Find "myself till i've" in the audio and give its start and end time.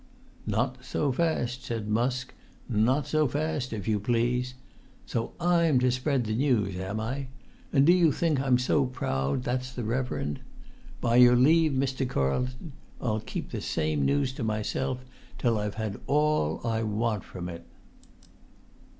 14.43-15.75